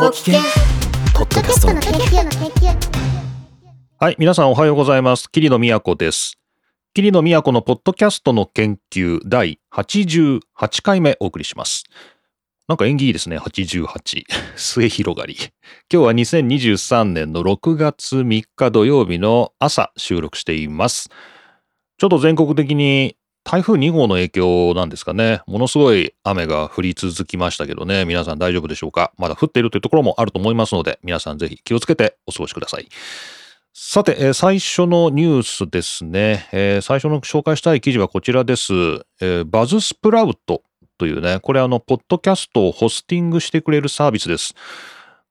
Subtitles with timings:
[0.00, 0.40] ご機嫌
[1.12, 2.74] ポッドキャストの研究の研究
[3.98, 5.30] はい、皆さんおはようございます。
[5.30, 6.38] 桐野都です。
[6.94, 10.40] 桐野都のポッドキャストの研究第88
[10.82, 11.84] 回目お送りします。
[12.66, 14.24] なんか縁起いいですね、88。
[14.56, 15.36] 末広がり。
[15.36, 15.50] 今
[15.90, 21.10] 日は2023年の6月3日土曜日の朝収録しています。
[21.98, 25.40] ちょっと全国的に台風2号の影響なんですかね。
[25.46, 28.04] ものすごい雨が降り続きましたけどね。
[28.04, 32.88] 皆さん大丈夫でしょうかまだ降っているというところもあると思いますので、皆さんぜひ気をつけてお過ごしください。
[33.72, 38.72] さて、えー最初のニュースですね、えー最初の紹介したい記事はこちらです。
[39.20, 40.62] えーバズスプラウト
[40.98, 44.54] というね、これあの、ポッドキャストをホスティングしてくれるサービスです。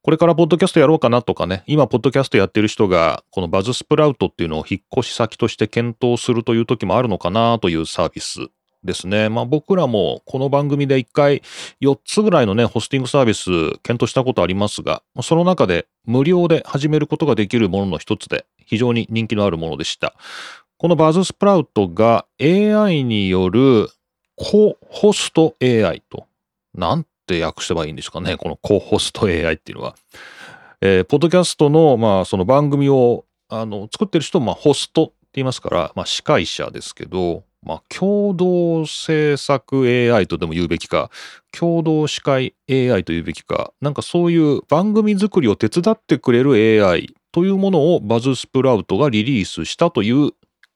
[0.02, 8.48] これからポッドキャストやろうかなとかね、今ポッドキャストやってる人が、このバズスプラウトっていうのを引っ越し先として検討するという時もあるのかなというサービス
[8.82, 9.28] ですね。
[9.28, 11.42] まあ僕らもこの番組で一回
[11.82, 13.44] 4つぐらいのね、ホスティングサービス
[13.82, 20.14] 検討したことありますが、その中で無料で始めることができるものの一つで非常に人気のあるものでした。
[20.78, 23.90] このバズスプラウトが AI による
[24.34, 26.26] コホスト AI と、
[26.74, 29.94] なんて訳せばいいんですかね、このコホスト AI っていうのは。
[30.80, 41.10] えーポッドキャストの、まあ、その番組を、あの、作ってる人を、まあ、ホストって言いますから、まあ、司会者ですけど、まあ、共同制作 AI とでも言うべきか、
[41.52, 50.30] 共同司会 AI と言うべきか、なんかそういう番組作りを手伝ってくれる AI というものをバズスプラウトがリリースしたという、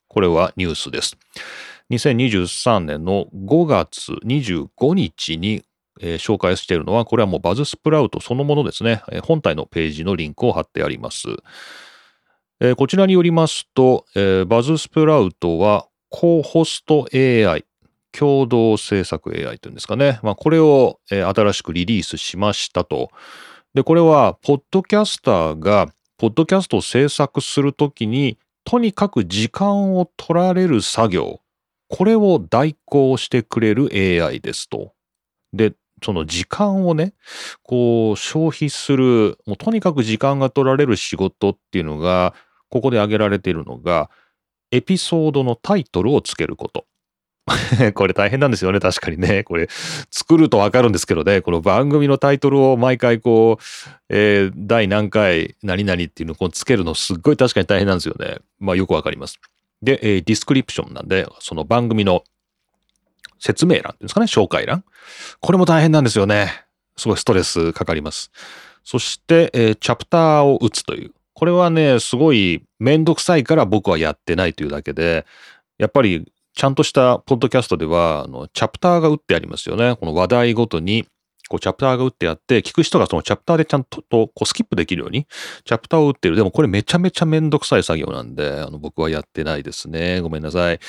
[0.09, 1.17] これはニュースです。
[1.91, 5.63] 2023年の5月25日に、
[6.01, 9.03] えー紹介しているのは、これはもうバズスプラウトそのものですね。
[9.11, 11.29] えー本体のページのリンクを貼ってあります。
[12.61, 17.65] えーこちらによりますと、えーバズスプラウトは、コホスト AI、
[18.13, 20.21] 共同制作 AI というんですかね。
[20.23, 23.11] まあ、これを、えー新しくリリースしましたと。
[23.75, 31.41] で、これは、ポッドキャスターが、ポッドキャストを制作するときに、とにかく時間を取られる作業、
[31.89, 34.93] これを代行してくれる AI ですと。
[35.53, 37.15] で、その時間をね、
[37.63, 42.35] こう消費する、もうとにかく時間が取られる仕事っていうのが、
[42.69, 44.11] ここで挙げられているのが、
[44.71, 46.87] エピソードのタイトルをつけること。
[47.95, 49.45] これ大変なんですよね、確かにね。
[49.45, 49.69] これ、
[50.11, 53.65] 作るとわかるんですけどね、この番組のタイトルを毎回こう、
[54.09, 58.39] えー第何回何々っていうのをこうつけるのすっごい確かに大変なんですよね。
[58.59, 59.39] まあよくわかります。
[59.83, 62.25] で、えーディスクリプションなんで、その番組の
[63.39, 64.85] 説明欄っていうんですかね、紹介欄。
[65.41, 66.65] これも大変なんですよね。
[66.97, 68.31] すごいストレスかかります。
[68.85, 71.13] そして、えーチャプターを打つという。
[71.35, 75.27] これはね、すごいめんどくさいから僕はやってないというだけで、
[75.79, 79.97] やっぱりちゃんとしたポッドキャストでは、あの、チャプターが打ってありますよね。
[79.97, 81.07] この話題ごとに、
[81.49, 85.27] こう、チャプターが打ってあって、聞く人がそのチャプターでちゃんと、とこう、スキップできるように、
[85.65, 86.37] チャプターを打ってる。
[86.37, 90.21] でもこれめちゃめちゃめんどくさい作業なんで、あの、僕はやってないですね。
[90.21, 90.81] ごめんなさい。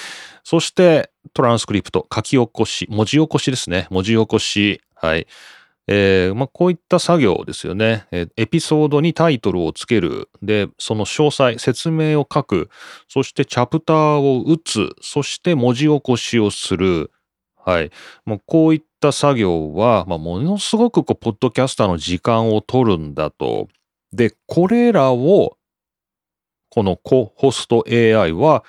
[0.44, 3.88] そして、トランスクリプト、書き起こし、文字起こしですね。
[3.90, 4.82] 文字起こし。
[4.96, 5.28] はい。
[5.88, 10.30] えーまあ、こういった作業ですよね、えーエピソードにタイトルをつける。
[10.42, 12.70] で、その詳細、説明を書く。
[13.08, 14.90] そしてチャプターを打つ。
[15.02, 17.12] そして文字起こしをする。
[17.66, 17.92] はい。
[18.26, 23.68] もうこういった作業は、まあ、ものすごくこう、ポッドキャスターの時間を取るんだと。
[24.14, 25.58] で、これらを、
[26.70, 28.64] このコホスト AI は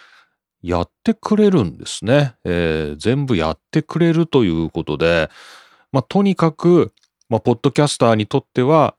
[0.63, 2.37] やってくれるんですね。
[2.45, 5.29] えー全部やってくれるということで、
[5.93, 6.93] まあ、とにかく、
[7.29, 8.95] まあ、ポッドキャスターにとっては、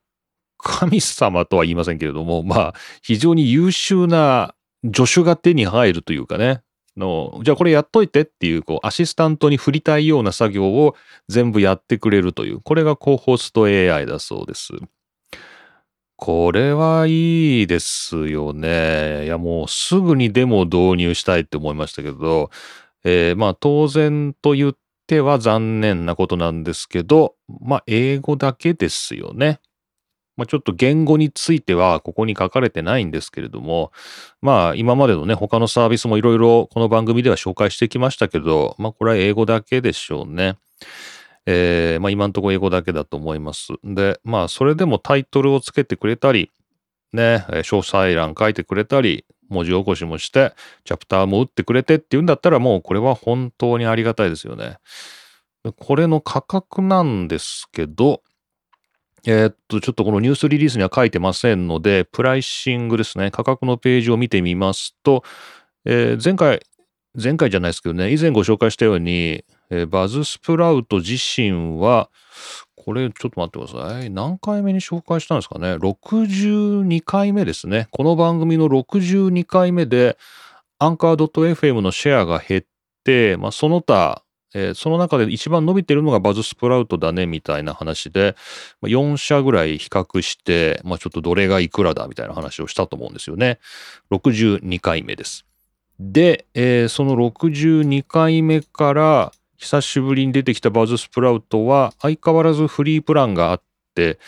[0.59, 4.53] 神様とは言いませんけれども、まあ、非常に優秀な
[4.93, 6.61] 助手が手に入るというかね、
[6.97, 10.95] の、じゃあこれやっといてっていう、こう、アシスタントに振りたいような作業を
[11.29, 14.73] 全部やってくれるという、これがコホスト AI だそうです。
[16.15, 19.25] これはいいですよね。
[19.25, 22.49] いや、もうすぐにでも導入したいって思いましたけど、
[23.03, 24.77] えーまあ当然と言っ
[25.07, 29.59] ては残念なことなんですけど、まあ英語だけですよね。
[30.37, 33.91] まあちょっと言語についてはここに書かれてないんですけれども、
[34.41, 40.57] まあ今までのね、他のサービスもいろいろこの番組では紹介してきましたけど、まあこれは英語だけでしょうね。
[41.45, 43.73] えーまあ今のところ英語だけだと思います。
[43.83, 46.51] で、まあそれでもタイトルをつけてくれたり、
[47.13, 54.77] ね、詳細欄書いてくれたり、文字起こしもして、チャプターも打ってくれてっていうんだったらもうこれは本当にありがたいですよね。
[55.77, 58.21] これの価格なんですけど、
[59.29, 65.21] えーっと、ちょっとこのニュースリリースには書いてませんので、プライシングですね、価格のページを見てみますと、
[65.83, 66.61] えー前回、
[67.21, 72.09] 前回じゃないですけどね、以前ご紹介したように、えーバズスプラウト自身は、
[72.77, 74.09] これちょっと待ってください。
[74.09, 77.89] 何回目に紹介したんですかね？62回目ですね。
[77.91, 80.17] この番組の62回目で、
[80.79, 82.63] アンカー .fm のシェアが減っ
[83.03, 88.35] て、まあ、その他、えー、その中で一番伸びてるのがバズスプラウトだねみたいな話で、
[88.81, 93.59] まあ、4社ぐらい比較して、まあ、ちょっとどれがいくらだみたいな話をしたと思うんですよね。
[94.11, 95.45] 62回目です。
[95.99, 103.61] で、えー、その62回目から久しぶりに出てきたバズスプラウトは相変わらずフリープランがあっ
[103.95, 104.19] て、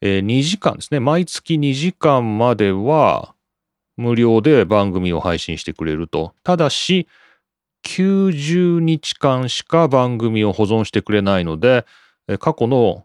[0.00, 1.00] えー、2時間ですね。
[1.00, 3.34] 毎月2時間までは
[3.96, 6.32] 無料で番組を配信してくれると。
[6.44, 7.08] ただし、
[7.84, 11.86] 90日間しか番組を保存してくれないので、
[12.38, 13.04] 過去の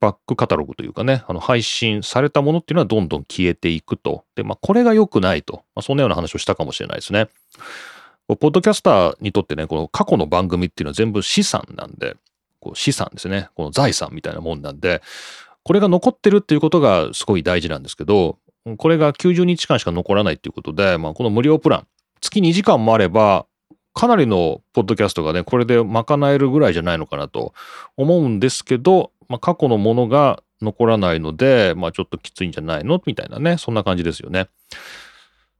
[0.00, 4.24] バックカタログというかね、あの配信されたものっていうのはどんどん消えていくと。
[4.34, 5.62] で、まあ、これが良くないと。
[5.76, 7.28] まあ、そんなような話をしたかもしれないですね。
[8.26, 12.16] ポッドキャスターにとってね、この過去の番組っていうのは全部資産なんで、
[12.60, 13.48] こう資産ですね。
[13.54, 15.02] この財産みたいなもんなんで、
[15.62, 18.38] これが残ってるっていうことがすごい大事なんですけど、
[18.78, 21.86] これが90日間しか残らないっていうことで、まあ、この無料プラン、
[22.20, 23.46] 月2時間もあれば、
[23.94, 27.52] かなりのポッドキャストがね、これで賄えるぐらいじゃないのかなと
[27.96, 34.48] 思うんですけど、まあ、過去のものが残らないので、まあ、ちょっときついんじゃないのみたいなね、そんな感じですよね。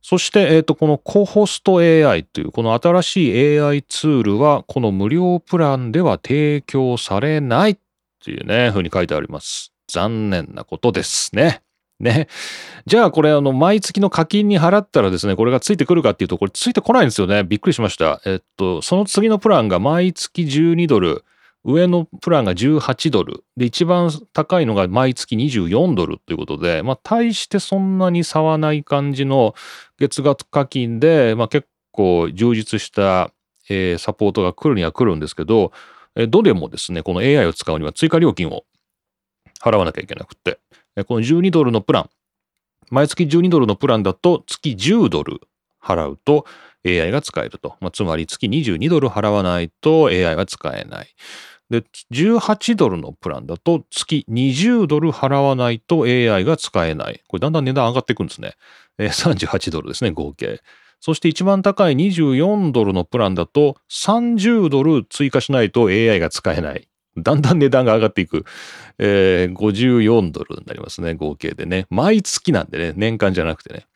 [0.01, 7.79] そして、えっ、ー、と、このコホスト AI という、この新しい AI ツールは、この無料プランでは提供されないっ
[8.25, 9.73] ていうね、ふうに書いてあります。
[9.87, 11.63] 残念なことですね。
[12.03, 12.29] ね。
[12.87, 17.45] じゃあこれあの毎月の課金に払ったらですね、これがついてくるかっていうと、これついてこないんですよね。
[17.45, 18.21] びっくりしました。
[18.27, 21.25] えっと、その次のプランが毎月12ドル、
[21.65, 23.45] 上のプランが18ドル。
[23.57, 29.55] で、一番高いのが毎月24ドルということで、まあ、大してそんなに差はない感じの
[29.99, 33.31] 月額課金で、まあ、結構充実した、
[33.69, 35.73] えー、サポートが来るには来るんですけど、
[36.15, 38.65] えどれもですね、この AI を使うには追加料金を
[39.63, 40.59] 払わなきゃいけなくて、
[41.07, 42.11] この12ドルのプラン、
[42.91, 45.41] 毎月12ドルのプランだと月10ドル
[45.83, 46.45] 払うと
[46.87, 47.77] AI が使えると。
[47.81, 51.09] まあ、つまり月22ドル払わないと AI は使えない。
[51.71, 57.23] で、18ドルのプランだと月20ドル払わないと AI が使えない。
[57.29, 58.55] これだんだん値段上がっていくんですね。
[58.99, 60.61] え38ドルですね、合計。
[61.01, 66.89] そして一番高い24ドルのプランだと30ドル追加しないと AI が使えない。
[67.17, 68.45] だんだん値段が上がっていく。
[68.99, 71.87] えー、54ドルになりますね、合計でね。
[71.91, 73.87] 毎月なんでね、年間じゃなくてね。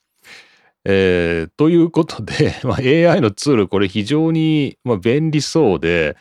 [0.85, 6.17] えー、ということで、 まあ、AI のツール、これ非常に、まあ、便利そうで、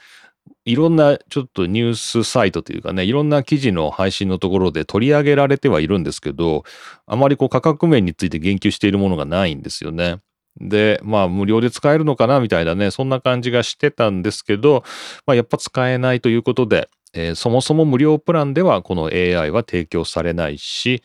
[0.65, 6.63] いろんなちょっとニュースサイトというかね、いろんな記事の配信のところで取り上げられてはいるんですけど、
[7.06, 10.18] あまりこう価格面について言及しているものがないんですよね。
[10.60, 14.84] で、まあ無料で使えるのかなみたいなね、そんな感じがしてたんですけど、
[15.25, 21.02] まあやっぱ使えないということで、えー、そもそも無料プランではこの AI は提供されないし、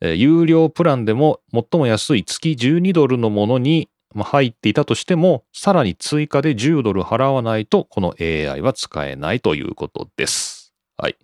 [0.00, 10.74] えー、有料プランでも最も安い月12ドルのものに入っていたとしても、さらに追加で10ドル払わないと、この AI は使えないということです。
[10.96, 11.16] はい。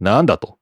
[0.00, 0.58] なんだと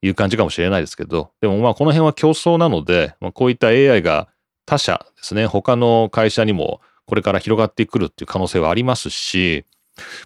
[0.00, 4.28] いう感じかもしれないですけど、でもまあこの辺は競争なので、まあ、こういった AI が
[4.66, 9.64] 他社ですね、他の会社にもこれから広がってくるっていう可能性はありますし、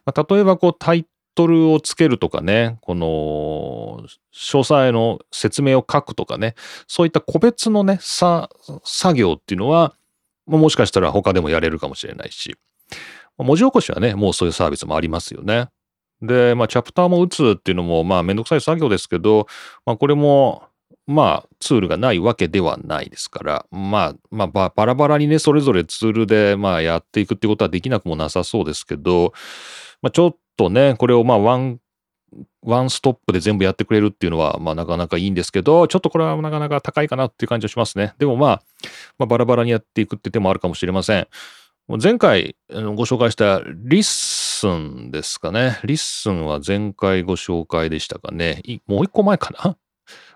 [0.05, 6.55] まあ、例えばこうタイトルをつけるとかね、この詳細の説明を書くとかね、
[6.87, 8.49] そういった個別のね、作
[9.15, 9.95] 業っていうのは、
[10.47, 12.57] もしかしたら他でもやれるかもしれないし、
[13.39, 15.69] 文字起こしはね、もうそういうサービスもありますよね。
[16.23, 19.47] で、まあ、チャプターも打つっていうのも、まあ、めんどくさい作業ですけど、
[19.85, 20.66] まあ、これも、
[21.07, 29.33] まあ、ツールがないわけではないですから、まあ、まあ、バラバラにね、それぞれツールで、まあ、やっていくってことはできなくもなさそうですけど、
[30.03, 31.79] まあ、ちょっとね、これを、まあ、ワン、
[32.63, 38.15] ワンストップで全部やってくれるっていうのは、まあ、なかなかいいんですけど、ちょっとこれはなかなか高いかなっていう感じはしますね。
[38.19, 38.63] でもまあ、
[39.19, 41.29] まあ、バラバラにやっていくって手もあるかもしれません。
[42.03, 45.79] 前回ご紹介したリッスンですかね。
[45.85, 48.61] リッスンは前回ご紹介でしたかね。
[48.89, 49.77] もう一個前かな？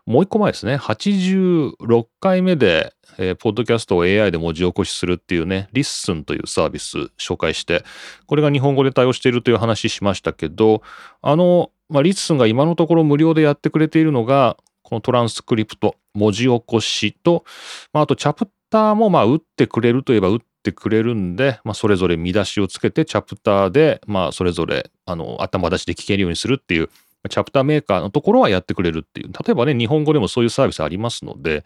[0.06, 0.76] もう一個前ですね。
[0.76, 7.84] 86回目で、えー、ポッドキャストを AI で文字起こしするっていうね、リッスンというサービス紹介して、
[8.26, 10.82] これが日本語で対応しているという話しましたけど、
[11.22, 17.44] あの、まあ、リッスンが今のところ無料でやってくれているのが、このトランスクリプト、文字起こしと、
[17.92, 26.90] まあ、あとチャプターもまあ打ってくれるといえば打ってくれるんで、まあ、それぞれ見出しをつけてチャプターで、まあ、それぞれあの頭出しで聞けるようにするっていう
[27.28, 29.28] チャプターメーカーのところはやってくれるっていう。
[29.28, 31.64] 例えばね、日本語でもそういうサービスありますので、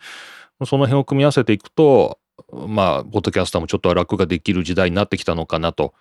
[0.64, 2.18] その辺を組み合わせていくと、
[2.52, 5.94] まあ、ポッドキャスターもちょっと楽ができる時代になってきたのかなと。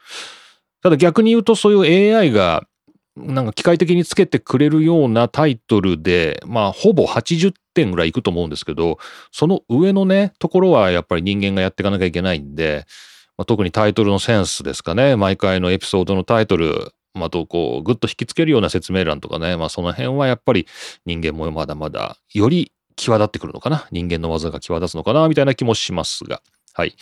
[0.82, 2.68] ただ逆に言うと、そういう AI が
[3.16, 8.98] なんか機械的につけてくれるようなタイトルで、まあ、ほぼ80点ぐらいいくと思うんですけど、
[9.32, 12.86] その上のね、ところはやっぱり人間がやっていかなきゃいけないんで、
[13.38, 15.16] まあ、特にタイトルのセンスですかね。
[15.16, 20.68] 毎回のエピソードのタイトル、まあ、とこう、ぐっと引きつけるような説明欄とかね、まあ、その辺はやっぱり
[21.06, 23.88] 人間もまだまだ、より際立ってくるのかな。
[23.92, 26.42] 人間の技が際立つのかな、みたいな気もしますが。
[26.74, 26.96] はい。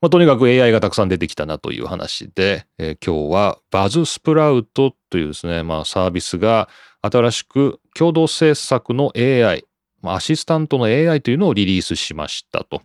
[0.00, 6.68] まあ、とにかく AI がたくさん出てきたなという話で、えー、今日はバズスプラウトというですね、まあ、サービスが
[7.02, 9.64] 新しく共同制作の AI、
[10.00, 12.82] まあ、アシスタントの AI というのをリリースしましたと。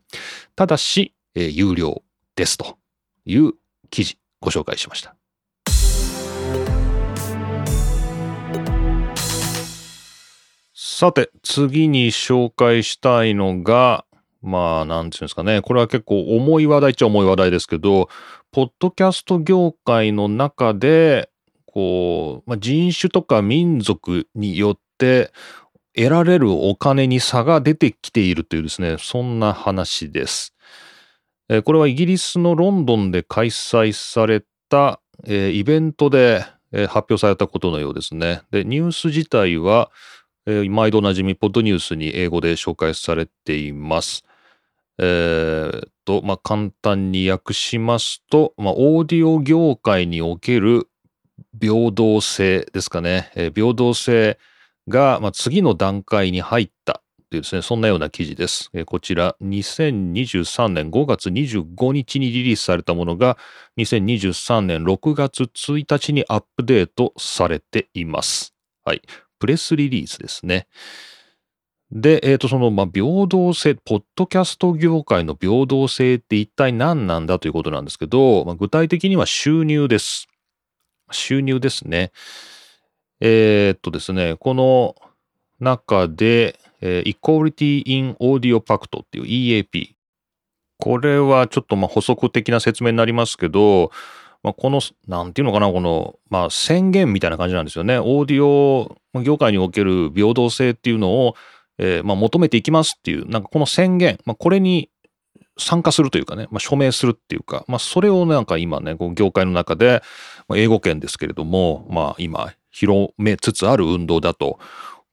[0.55, 2.01] ただし、えー、有料
[2.35, 2.77] ですと
[3.25, 3.53] いう
[3.91, 5.15] 記事ご紹介しました。
[10.93, 14.05] さて、次に紹介したいのが、
[14.43, 15.63] まあ、なんていうんですかね。
[15.63, 18.09] これは結構重い話題っちゃ重い話題ですけど、
[18.51, 21.31] ポッドキャスト業界の中で、
[21.65, 25.31] こう、まあ、人種とか民族によって
[25.95, 30.53] 得られるお金に差が出てきているというですね、そんな話です。
[31.49, 38.43] えー、これはイギリスのロンドンで開催された、えー、イベントで、えー、発表されたことのようですね。
[38.51, 39.89] で、ニュース自体は、
[40.45, 44.23] えー、毎度おなじみポッドニュースに英語で紹介されています。
[44.99, 50.87] えー、と、まあ、簡単に訳しますと、まあ、オーディオ業界における
[51.59, 53.31] 平等性ですかね。
[53.35, 54.37] えー、平等性
[54.87, 58.69] が、まあ、次の段階に入ったというですね、そんなような記事です。
[58.73, 63.37] えー、こちら、2023年5月25日にリリースされたものが、
[63.77, 68.53] 2023年6月1日にアップデートされています。
[68.85, 69.01] はい。
[69.43, 70.67] プレスリリースですね。
[71.91, 80.29] で、えっ、ー、と、その、まあ、平等性、ポッドキャスト業界の平等性って一体何なんだということなんですけど、まあ、具体的には収入です。
[81.11, 82.13] 収入ですね。
[83.19, 84.95] えっ、とですね、この
[85.59, 89.89] 中で、えー、Equality in Audio Pact っていう EAP。
[90.79, 93.91] これはちょっとまあ補足的な説明になりますけど、
[94.43, 97.97] まあ、この、なんていうのかな、この、まあ、宣言みたいな感じなんですよね。
[97.97, 101.35] オーディオ業界における平等性っていうのを、
[101.77, 104.89] えー、まあ、求めていきますっていう、なんかこの宣言、まあ、これに
[105.57, 110.01] 参加するというかね、まあ、署名するっていうか、まあ、それをなんか今ね、こう業界の中で、
[110.47, 114.59] まあ、英語圏ですけれども、まあ、今、広めつつある運動だと。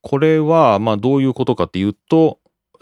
[0.02, 2.38] これは、まあ、どういうことかっていうと、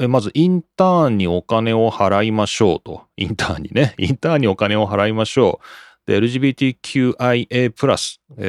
[0.07, 3.03] まず、インターンにお金を払いましょうと。
[3.17, 5.88] インターンにね、インターンにお金を払いましょう。
[6.09, 7.71] で、LGBTQIA+、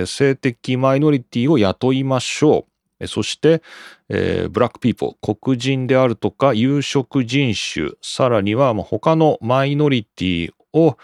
[0.05, 2.65] 性的マイノリティを雇いましょ
[3.01, 3.07] う。
[3.07, 3.61] そして、
[4.07, 10.97] えー、ブラックピーポー、黒人であるとか有色人種、さらにはま他のマイノリティを、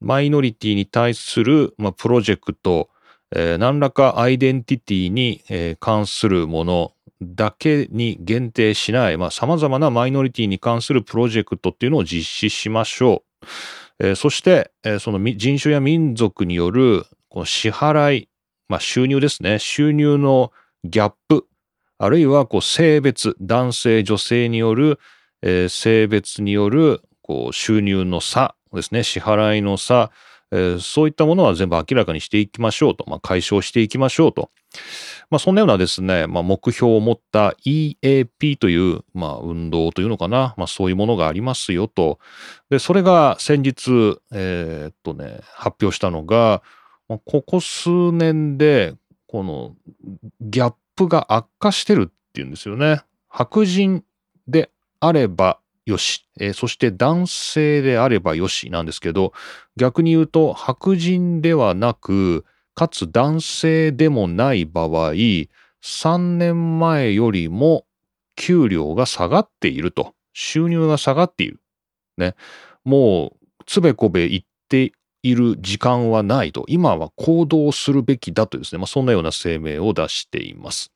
[0.00, 2.90] マイノリティに対する、まあ、プロジェクト、
[3.34, 6.92] えー、何らかアイデンティティに、えー、関するもの
[7.22, 13.83] だけに限定しない、まあ、様々なマイノリティに関するプロジェクトっていうのを実施しましょう。
[14.00, 18.28] えー、そして、えー、その人種や民族によるこの支払い、
[18.68, 19.58] まあ、収入ですね。
[19.58, 20.52] 収入の
[20.84, 21.46] ギャップ、
[21.98, 24.98] あるいはこう性別、男性、女性による、
[25.42, 30.10] えー、性別によるこう収入の差ですね、支払いの差、
[30.54, 34.50] えー、そういったものは全部明らかにしていきましょうと、まあ、解消していきましょうと。
[35.28, 42.20] まあ、そんなようなですね、まあ、目標を持った EAP という、まあ、運動というのかな、まあ、そういうものがありますよと。
[42.70, 46.62] で、それが先日、えー、っとね、発表したのが、
[47.08, 48.94] まここ数年で
[49.26, 49.74] この
[50.40, 53.02] ギャップが悪化してるっていうんですよね。
[53.28, 54.04] 白人
[54.46, 54.70] で
[55.00, 59.32] あればよし、えー、そして男性であればよしなんですけど、
[59.76, 67.86] 逆に言うと白人ではなく、かつ男性でもない場合、3年前よりも
[68.36, 70.14] 給料が下がっていると。
[70.32, 71.60] 収入が下がっている。
[72.18, 72.34] ね。
[72.84, 80.92] もう、つべこべ言っている時間はないと、今は行動するべきだとですね、まあ、そんなような声明を出しています。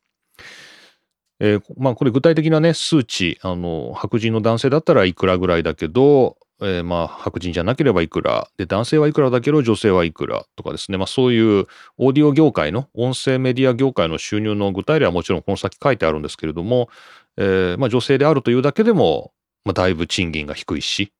[1.39, 11.67] えー、まあこれ具体的なね、数値、あの、白人の男性だったらいくらぐらいだけど、えー、まあ白人じゃなければいくら、で、男性はいくらだけど女性はいくらとかですね、まあそういう
[11.97, 16.89] オーディオ業界の、音声メディア業界の収入の具体例はもちろんこの先書いてあるんですけれども、
[17.37, 19.31] えー、まあ女性であるというだけでも、
[19.63, 21.13] まあだいぶ賃金が低いし、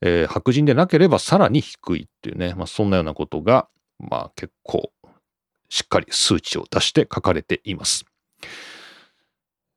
[0.00, 4.90] えー、白人でなければさらに低いっていうね、まあ、そんなようなことが、まあ結構
[5.68, 8.04] しっかり数値を出して書かれています。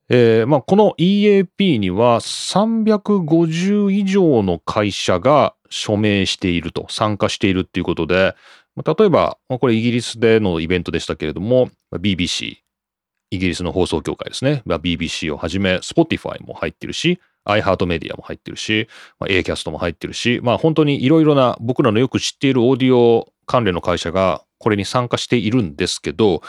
[0.08, 8.34] えー、まあこの EAP には350以上の会社が署名していると、参加しているっていうことで、
[8.76, 12.56] 例えば、これイギリスでのイベントでしたけれども、BBC、
[13.30, 14.62] イギリスの放送協会ですね。
[14.66, 26.42] BBC をはじめ、Spotify も入ってるし、iHeartMedia も入ってるし、まあ、Acast も入ってるし、まあ本当にいろいろな僕らのよく知っているオーディオ関連の会社がこれに参加しているんですけど、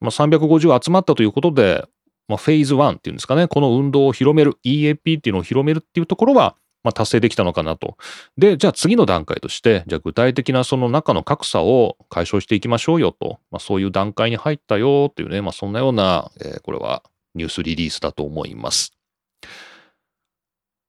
[0.00, 1.86] まあ、350集まったということで、
[2.28, 7.96] まあ、フェーズ1っていうんですかね、この運動を広める、EAP っていうのを広めるっていうところは、まあ、達成できたのかなと。
[8.36, 17.02] で、じゃあ次の段階として、じゃあ具体的なその中の格差を解消していきましょうよと、まあ、そういう段階に入ったよっていうね、まあ、そんなような、えー、これは
[17.34, 18.92] ニュースリリースだと思います。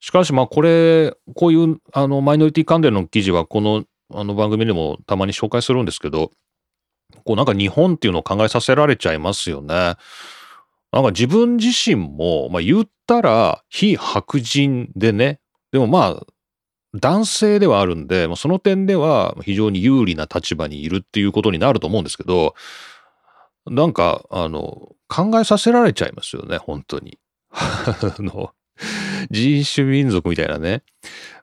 [0.02, 6.32] しかし、まあ、これ、こういう、あの、マイノリティ関連の記事は、この、あの番組でもたまに紹介するんですけど、
[7.26, 9.96] こうなんか日本っていうのを考えさせられちゃいますよね。
[10.92, 15.40] なんか自分自身も、まあ言ったら非白人でね、
[15.72, 16.26] でもまあ
[16.96, 22.56] 男性ではあるんで、その点では非常に有利な立場にいるっていうことになると思うんですけど、
[23.68, 27.20] なんか、あの、考えさせられちゃいますよね、本当に。
[27.52, 28.52] あの、
[29.30, 30.84] 人種民族みたいなね。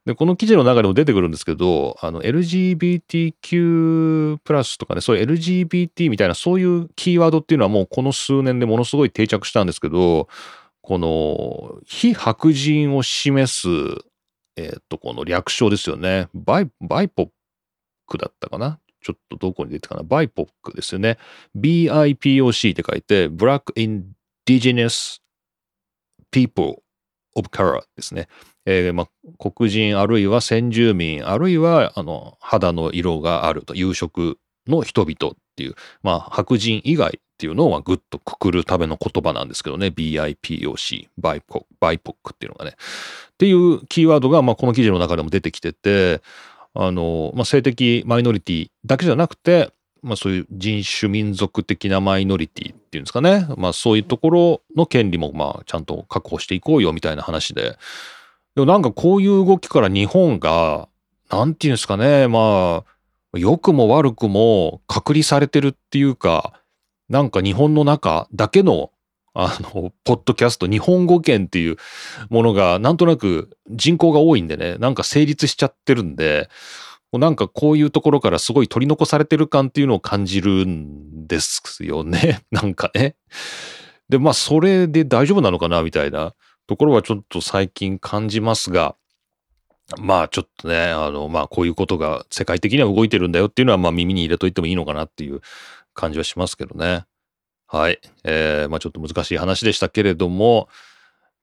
[0.07, 10.29] で、この記事の中でも出てくるんですけど、あの、LGBTQ+, プラスとかね、そういう LGBT みたいな、そういうキーワードっていうのはもうこの数年でものすごい定着したんですけど、
[10.81, 13.69] この、非白人を示す、
[14.57, 16.29] えっ、と、この略称ですよね。
[16.33, 18.79] バイ、 BIPOC だったかな？
[19.03, 20.05] ちょっとどこに出てたかな？
[20.05, 21.19] BIPOC ですよね。
[21.57, 25.21] BIPOC って書いて、Black Indigenous
[26.31, 26.77] People
[27.35, 28.29] of Color ですね。
[28.67, 29.09] えー、まあ、
[29.39, 46.21] 黒人あるいは先住民あるいはあの肌の色があると有色の人々っていう、まあ、白人以外っていうのをぐっとくくるための言葉なんですけどね BIPOC バイポバイポックっていうのがねっていうキーワードが、まあ、この記事の中でも出てきてて
[46.75, 49.71] あの、まあ、性的マイノリティだけじゃなくて
[50.03, 53.47] まあそういう人種民族的なマイノリティっていうんですかね。
[53.57, 57.77] まあそういうところの権利もまあちゃんと確保していこうよみたいな話で。
[58.57, 60.89] でもなんかこういう動きから日本が、
[61.31, 62.27] なんていうんですかね。
[62.27, 62.85] ま
[63.35, 66.55] あ、良くも悪くも隔離されてるっていうか、
[67.09, 68.91] なんか日本の中だけの
[69.39, 71.77] あの、ポッドキャスト、日本語圏っていう
[72.31, 76.49] ものが、なんとなく人口が多いんでね、なんか成立しちゃってるんで、
[77.13, 82.41] なんかこういうところからすごい取り残されてる感っていうのを感じるんですよね。
[82.51, 83.17] なんかね。
[84.09, 86.35] で、まあそれで大丈夫なのかなみたいな
[86.67, 88.97] ところはちょっと最近感じますが、
[89.99, 95.41] まあちょっとね、あの、まあこういうことが世界的には動いてるんだよっていうのはまあ耳に入れといてもいいのかなっていう
[95.95, 97.05] 感じはしますけどね。
[97.69, 98.01] はい。
[98.25, 100.69] えー、まあちょっと難しい話でしたけれども、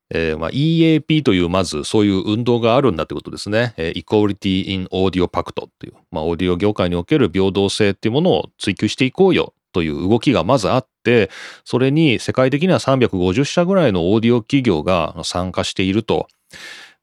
[0.09, 3.73] えー、まあ、EAP というまずそういう運動があるんだってことですね。
[3.77, 11.29] えー、Equality in Audio Pact という、まあ、オーディオ業界における平等性っていうものを追求していこうよという動きがまずあって、
[11.65, 16.27] それに世界的には350社ぐらいのオーディオ企業が参加していると。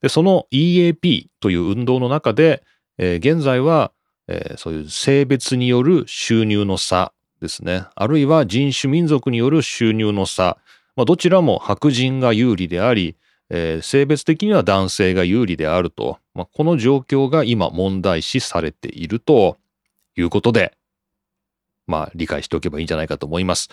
[0.00, 2.62] で、その EAP という運動の中で、
[2.96, 3.92] えー、現在は、
[4.28, 7.84] えー、そういう性別による収入の差ですね。
[7.94, 10.58] あるいは人種民族による収入の差。
[10.96, 13.16] まあ、どちらも白人が有利であり、
[13.50, 19.58] えー、性別的には男性が有利であると、まあ、この状況が今問題視されていると
[20.16, 20.72] いうことで、
[21.90, 23.68] まあ、理解しておけばいいんじゃないかと思います。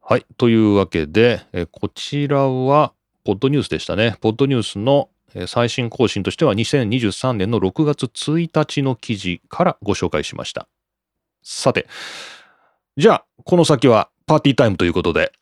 [0.00, 0.26] はい。
[0.36, 2.92] というわけで、え、こちらは、
[3.24, 4.16] ポッドニュースでしたね。
[4.20, 5.08] ポッドニュースの
[5.46, 10.68] 最新更新としては2023年の6月1日の記事からご紹介しました。
[11.42, 11.86] さて、
[12.96, 15.32] じゃあ、この先はパーティータイムということで、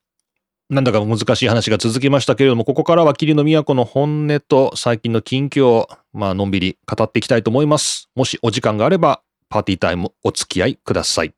[0.71, 8.09] なんだか難しい話が続きましたけれども、ここからは霧の都の本音と最近の近況を、まあ、のんびり語っていきたいと思います。
[8.15, 11.35] もしお時間があれば、パーティータイムお付き合いください。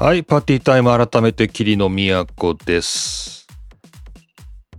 [0.00, 3.48] はい、パーティータイム改めて霧の都です。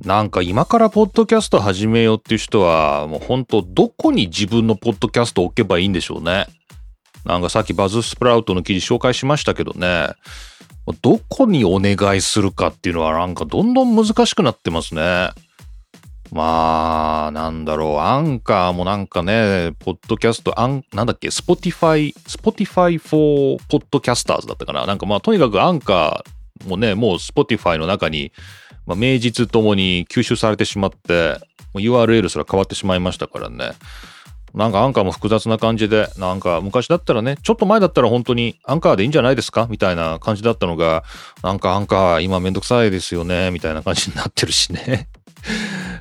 [0.05, 6.47] なんか今からポッドキャスト始めようっていう人は、もう本当どこに自分のポッドキャスト置けばいいんでしょうね。
[7.25, 10.07] なんかさっきバズスプラウトの記事紹介しましたけどね、
[11.01, 15.31] どこにお願いするかっていうのはなんかどんどん難しくなってますね。
[16.31, 24.85] まあ、なんだろう、アンカーもなんかね、ポッドキャスト、アン、なんだっけ、 Spotify、Spotify for Podcasters だったかな。
[24.85, 28.31] なんかまあ、とにかくアンカーもね、もう Spotify の中に
[28.89, 31.37] まあ、名実ともに吸収されてしまって、
[31.75, 33.73] URL すら変わってしまいましたからね。
[34.55, 39.67] なんかアンカーも複雑な感じで、なんか昔だったらね、ちょっと前だったら本当にアンカーでいいんじゃないですか？
[39.69, 41.03] みたいな感じだったのが、
[41.43, 45.07] なんかアンカー今めんどくさいですよねみたいな感じになってるしね。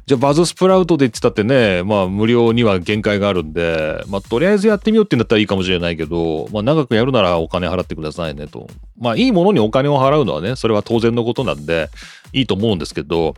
[0.08, 8.68] じゃあバズスプラウトで言ってたってね、まあ無料には限界があるんで、まあとりあえずやってみようって言うんだったらいいかもしれないけど、まあ長くやるならお金払ってくださいねと。
[8.98, 11.90] まあいいものにお金を払うのはね、それは当然のことなんで、
[12.32, 13.34] いいと思うんですけど、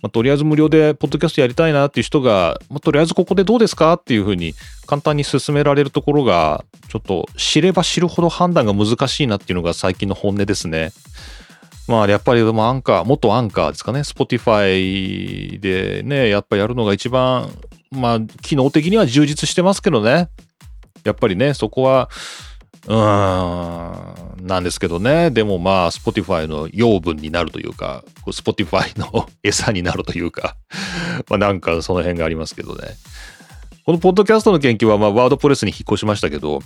[0.00, 4.54] まあ、とりあえず無料でポッドキャストやりたいなっていう人が、まあ、とりあえずここでどうですかっていうふうに
[4.86, 10.92] 簡単に進められるところが、ちょっと知れば知るほど判断が難しいなっていうのが最近の本音ですね。
[11.88, 17.50] まあ、やっぱり、でもアンカー、元アンカーですかね、Spotify でね、やっぱやるのが一番、
[17.90, 20.28] まあ、機能的には充実してますけどね。
[21.04, 22.08] やっぱりね、そこは、
[22.86, 25.30] うーん、なんですけどね。
[25.30, 30.56] でもまあ、Spotify の養分になるというか、Spotify の 餌になるというか、
[31.30, 32.96] まあなんかその辺がありますけどね。
[33.84, 36.60] このポッドキャストの研究は、まあ、ワードプレスに引っ越しましたけど、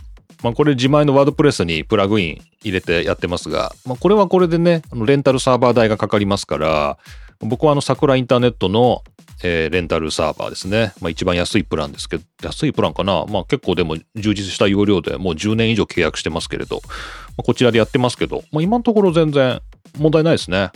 [0.47, 6.99] まあ、これ自前のワードプレスにプラグイン入れてやってますが、まあ、これはこれでね、レンタルサーバー代がかかりますから、
[7.41, 9.03] 僕はあの桜インターネットの、
[9.43, 10.93] えー、レンタルサーバーですね。
[11.01, 13.27] まあ、一番安いプランですけど、安いプランかな？
[13.27, 16.91] まあ結構でも充実した容量でもう10年以上契約してますけれど、ま
[17.39, 19.61] あ、こちらでやってますけど、まあ、今のところ全然
[19.99, 20.71] 問題ないですね。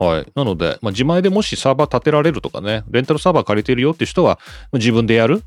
[0.00, 0.26] はい。
[0.34, 4.38] なので、まあ、自前でもしサーバー立てられるとかね、レンタルサーバー借りてるよって人は、
[4.72, 5.42] 自分でやる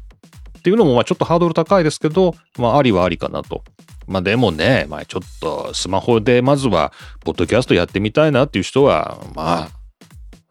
[0.63, 3.65] っていうのも、まあちょっとハードル高いですけど、まあありはありかなと。
[4.07, 6.93] まあでもね、まあちょっとスマホでまずは、
[7.25, 9.69] ポッドキャストやってみたいなっていう人は、ま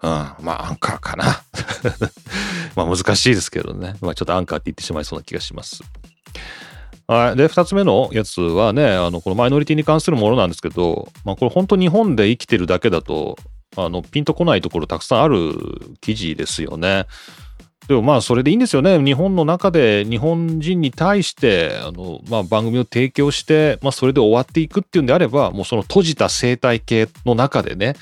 [0.03, 1.25] あ、うん、まあアンカーかな。
[2.77, 3.95] まあ難しいですけどね。
[4.03, 5.83] まあちょっとアンカーって言ってしまいそうな気がします。
[7.07, 7.37] はい。
[7.37, 13.39] で、二つ目のやつはね、あの、このマイノリティに関するものなんですけど、まあこれ本当日本で生きてるだけだと、
[13.77, 15.55] あの、ピンとこないところたくさんある
[16.03, 17.07] 記事ですよね。
[17.89, 19.03] でもまあそれでいいんですよね。
[19.03, 27.95] 日本の中で日本人に対してあの、まあ、番組を提供して、まあ、それで終わっていくっていうんであればもうその閉じた生態系の中でね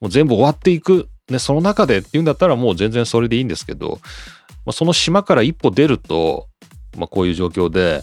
[0.00, 4.00] もう全部終わっていく、ね、その中でっていうんだったらもう全然それでいいんですけど、
[4.66, 6.48] まあ、その島から一歩出ると、
[6.96, 8.02] まあ、こういう状況で、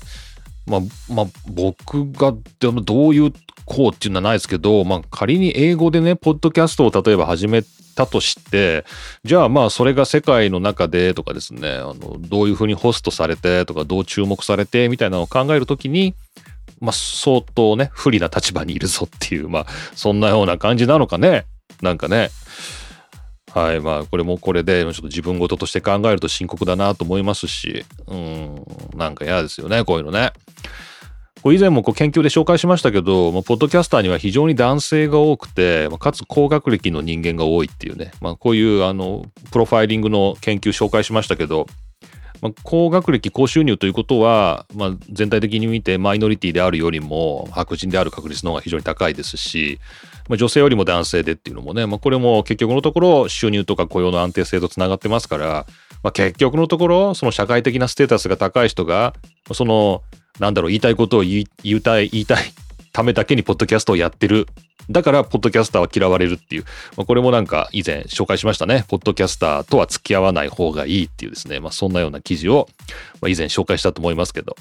[0.68, 0.82] まあ
[1.14, 3.34] まあ、僕がどういう
[3.66, 7.64] こうっていうのはないですけど、まあ、仮に英語でねポッドキャストを例えば始め
[7.96, 8.86] たとして、
[9.24, 16.14] じゃあまあそれが世界の中でとかですね、あのどういうふうにホストされてとかどう注目されてみたいなのを考えるときに、
[16.80, 21.46] まあ相当ね、不利な立場にいるぞっていう、まあそんなような感じなのかね。
[21.82, 22.30] なんかね。
[23.54, 23.80] はい。
[23.80, 30.34] まあこれもこれでちょっと自分事として考えると深刻だなと思いますし、うん、なんか嫌ですよね、こういうのね。
[31.54, 41.68] 以前もこう研究で紹介しましたけど、まあ、ポッドキャスターには非常に男性が多くて、まあ、かつ高学歴の人間が多いっていうね、まあ、こういうあのプロファイリングの研究紹介しましたけど、
[42.42, 49.80] まあ、高学歴高収入ということは、まあ、全体的に見てマイノリティであるよりも白人である確率の方が非常に高いですし、
[50.28, 55.68] まあ、女性よりも男性でっていうのもね、まあ、これも結局のところ収入とか雇用の安定性とつながってますから、
[56.02, 59.14] まあ、結局のところその社会的なステータスが高い人が
[59.54, 60.02] その
[60.40, 62.54] なんだろう、言いたいことを言いたい、言いたい
[62.94, 64.48] ためだけにポッドキャストをやってる。
[64.90, 66.64] だから、ポッドキャスターは嫌われるっていう。
[66.96, 68.86] まあ、これもなんか以前紹介しましたね。
[68.88, 71.60] ポッドキャスターとは付き合わない方がいいっていうですね。
[71.60, 72.68] まあ、そんなような記事を、
[73.22, 74.56] まあ、以前紹介したと思いますけど。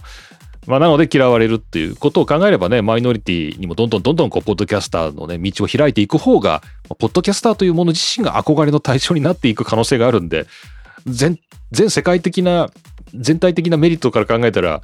[0.67, 6.63] まあ、なので嫌われるっていうことを考えればね、マイノリティにもどんどんどんどんこう、ポッドキャスターのね、道を開いていく方が、
[6.99, 10.47] ポッドキャスターというもの自身が憧れの対象になっていく可能性があるんで、
[11.07, 11.39] 全、
[11.71, 12.71] 全世界的な、
[13.15, 14.81] 全体的なメリットから考えたら、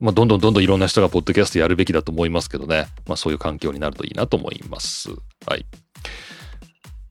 [0.00, 2.86] まあ、どんどんどんどんいろんな人がポッドキャストやるべきだと思いますけどね。
[3.06, 5.10] まあ、そういう環境になるといいなと思います。
[5.46, 5.66] はい。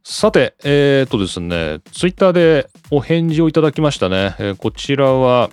[0.04, 4.36] さて、えー、っとですね、ツイッターでお返事をいただきましたね。
[4.40, 5.52] えー、こちらは、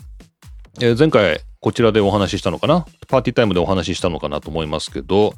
[0.80, 2.86] えー、前回こちらでお話ししたのかな？
[3.06, 5.34] パーティータイムでお話ししたのかなと思いますけど、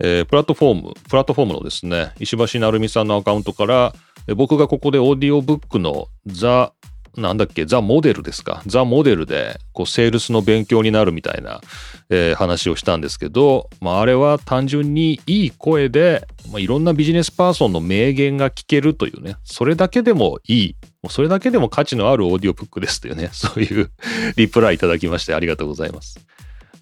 [0.00, 3.94] えー、プラットフォーム、プラットフォームのですね、石橋成美さんのアカウントから、
[4.36, 6.72] 僕がここでオーディオブックのザ・
[7.16, 8.62] なんだっけ、ザ・モデルですか？
[8.66, 11.60] ザ・モデルで、こう、セールスの勉強になるみたいな、
[12.08, 23.90] えー、話をしたんですけど、まあ、あれは単純にいい声で、まあ、いろんなビジネスパーソンの名言が聞けるというね、それだけでもいい、もうそれだけでも価値のあるオーディオブックですというね、そういう
[24.36, 26.18] リプライいただきましてありがとうございます。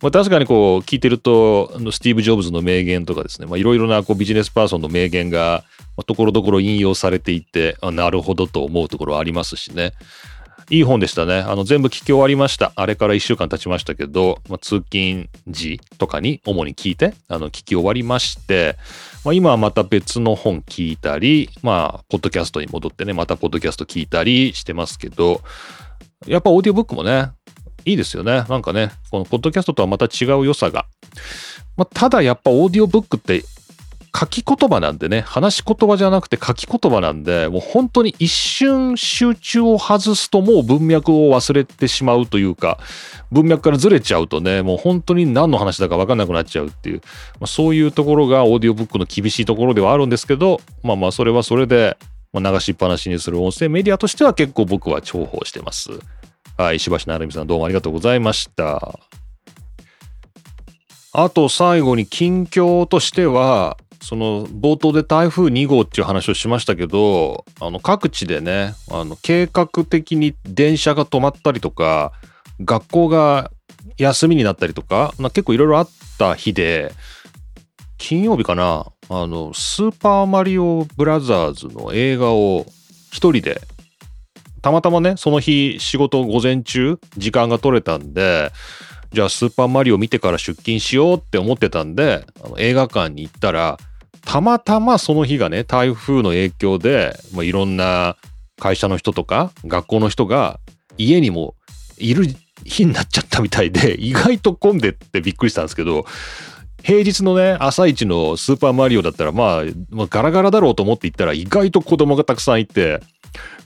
[0.02, 5.64] まあ、確かにこう聞いてると、スティーブ・ジョブズの名言とかですね、いろいろなこうビジネスパーソンの名言が、
[6.06, 9.92] ところどころ引用されていて、なるほどと思うところありますしね。
[10.70, 11.40] いい本でしたね。
[11.40, 12.72] あの、全部聞き終わりました。
[12.76, 18.76] あれから1週間経ちましたけど、まあ、通勤時とかに主に聞いて、あの、聞き終わりまして、
[19.24, 25.40] まあ、今はまた別の本聞いたり、まあ、ポッドキャストに戻ってね、またポッドキャスト聞いたりしてますけど、
[26.26, 27.30] やっぱオーディオブックもね、
[27.84, 28.44] いいですよね。
[28.48, 30.86] なんかね、このポッドキャストとはまた違う良さが。
[31.76, 33.42] まあ、ただやっぱオーディオブックって
[34.14, 42.78] 書き言葉なんでね、話し言葉じゃなくて書き言葉なんで、もう本当に一瞬集中を外すともう文脈を忘れてしまうというか、
[43.30, 47.00] 文脈からずれちゃうとね、もう本当に何の話だか分かんなくなっちゃうっていう、
[47.38, 51.96] まあ、そういうところがオーディオブックの厳しいところではあるんですけど、まあまあそれはそれで、
[52.32, 55.90] ま、流しっぱなしにする音声メディアとしては結構僕は重宝してます。
[56.60, 59.00] はい、石橋成美さんどうもありがとうございました。
[61.14, 72.12] あと最後に近況としては、その冒頭で台風2号っていう話をしましたけど、あの各地でね、あの計画的に電車が止まったりとか、
[72.60, 73.50] 学校が
[73.96, 76.92] 休みになったりとか、まあ、結構いろいろあった日で、
[77.96, 82.66] 金曜日かな、あの、スーパーマリオブラザーズの映画を
[83.10, 83.62] 一人で、
[84.62, 88.52] たまたまね、その日仕事午前中、時間が取れたんで、
[89.12, 92.24] じゃあスーパーマリオ見てから出勤しようって思ってたんで、
[92.58, 93.78] 映画館に行ったら、
[94.24, 98.16] たまたまその日がね、台風の影響で、まあ、いろんな
[98.58, 100.60] 会社の人とか学校の人が
[100.98, 101.54] 家にも
[101.98, 102.26] いる
[102.64, 106.04] 日になっちゃったみたいで、 意外と混んでってびっくりしたんですけど、
[106.82, 113.00] 平日のね、朝一のスーパーマリオだったら、まあ、まあ、ガラガラだろうと思って行ったら、意外と子供がたくさんいて、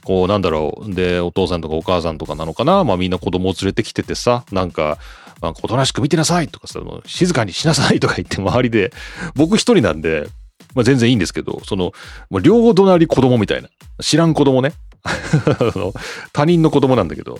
[0.03, 0.93] こう、なんだろう。
[0.93, 4.97] で、お父さんとかお母さんとかなのかなまあみんな子供を連れてきててさ、なんか、
[5.41, 8.91] なんかおとなしく見てなさいとかさ、静かにしなさいとか言って周りで、
[9.35, 10.27] 僕一人なんで、
[10.73, 11.93] まあ、全然いいんですけど、その、
[12.41, 13.69] 両隣子供みたいな。
[14.01, 14.73] 知らん子供ね。
[16.33, 17.39] 他人の子供なんだけど、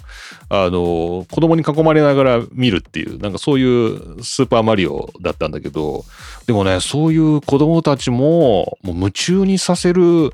[0.49, 6.05] あの、子供に囲まれながら見るっていう、なんかそういうスーパーマリオだったんだけど、
[6.45, 10.31] でもね、そういう子供たちも、もう夢中にさせる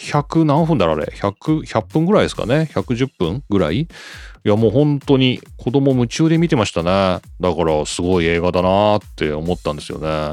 [0.00, 3.80] 100何分だろうあれ ?100、100分ぐらいですかね ?110 分ぐらい？
[3.80, 3.88] い
[4.44, 7.20] やもう本当に子供夢中で見てましたね。
[7.40, 10.32] だからすごい映画だなって思ったんですよね。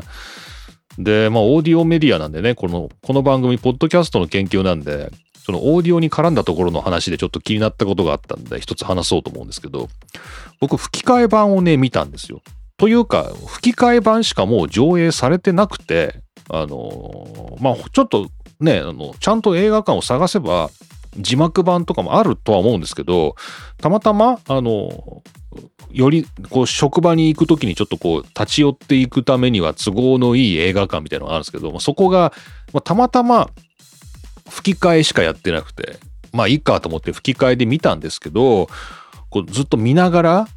[0.98, 5.12] で、まあ、オーディオメディアなんでね、この、この番組、ポッドキャストの研究なんで、
[5.46, 9.90] そのオーディオに絡んだところの話でちょっと気になったことがあったんで、一つ話そうと思うんですけど、
[10.60, 12.42] 僕、吹き替え版をね、見たんですよ。
[12.78, 18.30] というか、吹き替え版しかもう上映されてなくて、あの、まあ、ちょっと
[18.60, 20.70] ね、あの、ちゃんと映画館を探せば、
[21.18, 23.36] 字幕版とかもあるとは思うんですけど、
[23.78, 25.24] たまたま、あの、
[25.92, 32.34] よりこう職場に行く時にちょっとこう立ち寄っていくためには都合のいい映画館みたいなのがあるんですけど、そこが、
[32.74, 33.50] ま、たまたま
[34.50, 35.98] 吹き替えしかやってなくて
[36.32, 38.68] まあいいかと思って吹き替えで見たんですけど
[39.30, 40.48] こうずっと見ながら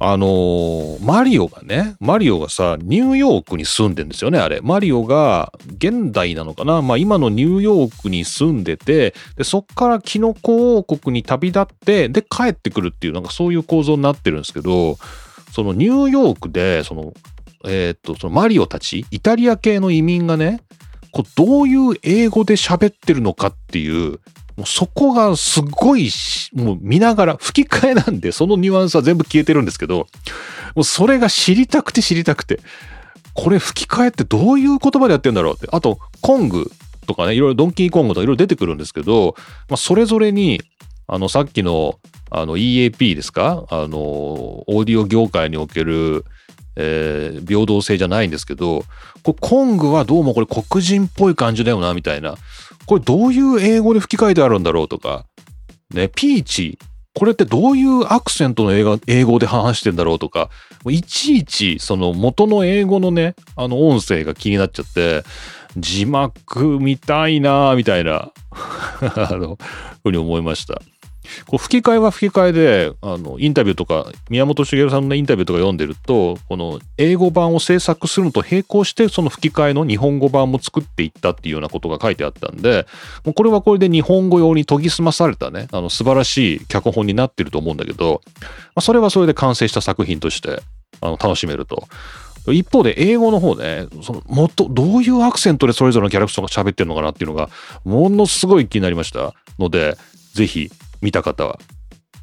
[0.00, 4.60] あのー、マリオがね、マリオがさ、ニューヨークに住んでんですよね、あれ。
[4.62, 6.82] マリオが現代なのかな？
[6.82, 14.98] まあ今のニューヨークに住んでて、でそっからキノコ王国に旅立って、で帰ってくるっていう、なんかそういう構造になってるんですけど、
[15.52, 17.12] そのニューヨークで、その、
[17.64, 20.60] えー、っと、そのマリオたち、イタリア系の移民がね、
[21.10, 24.20] こうどういう英語で喋ってるのかっていう
[24.58, 26.10] もうそこがすごい
[26.52, 30.08] もう見ながら吹き替えなんでそのニュアンスは全部消えてるんですけど
[30.74, 32.58] もうそれが知りたくて知りたくて
[33.34, 35.68] これ吹き替えってどういう言葉でやってんだろうって。
[35.70, 36.70] あとコング
[37.06, 39.36] とかねいろいろドンキーコングとかいろいろ出てくるんですけど、
[39.68, 40.60] まあ、それぞれに
[41.06, 43.64] あのさっきのあの EAP ですか？
[43.70, 46.24] あのオーディオ業界における
[46.80, 48.84] えー、平等性じゃないんですけど
[49.24, 52.36] こコングはどうもこれ黒人っぽい感じだよなみたいな。
[52.88, 55.26] これどういう英語で吹き替えてあるんだろうとか、
[55.92, 56.78] ね、ピーチ、
[57.14, 60.48] これってどういうアクセントの英語英語で話してんだろうとか、
[60.88, 65.22] いちいちその元の英語のね、あの音声が気になっちゃって、
[65.76, 69.58] 字幕見たいなみたいな あの、
[70.02, 70.80] ふうに思いました。
[71.46, 82.86] こう吹き替えは吹き替えであのインタビューとか宮本茂さんのインタビューとか読んでるとこの英語版を制作するのと並行してその吹き替えの日本語版も作っていったっていうようなことが書いてあったんで
[83.24, 90.62] もうこれはこれで日本語用に研ぎ澄まされたねあの素晴らしい脚本になってると思うんだけど、まあ、それはそれで完成した作品として
[91.00, 91.88] あの楽しめると。
[92.52, 97.50] 一方で英語の方ね、そのもっとどういうアクセントでそれぞれのキャラクターが喋ってるのかなっていうのが
[97.84, 99.96] ものすごい気になりましたので、
[100.34, 101.58] ぜひ見た方は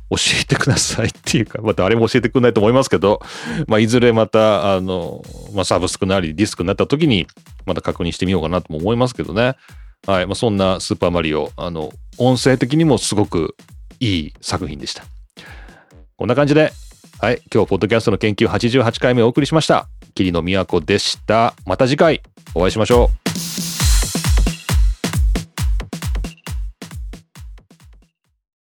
[0.09, 3.21] 教えてくださいっていうか、まあ、誰も教えてくれないと思いますけど、
[3.67, 7.27] まあ、いずれまた、あの、まあ、サブスクなりディスクになった時に、
[7.65, 9.55] また確認してみようかなとも思いますけどね。
[10.05, 10.27] はい。
[10.27, 13.55] まあ、そんなスーパーマリオ、あの、音声的にもすごく
[13.99, 15.03] いい作品でした。
[16.17, 16.71] こんな感じで、
[17.19, 17.41] はい。
[17.51, 19.87] 今日、ポッドキャストの研究88回目をお送りしました。
[20.13, 21.55] 桐野都でした。
[21.65, 22.21] また次回
[22.53, 23.09] お会いしましょ
[23.71, 23.74] う。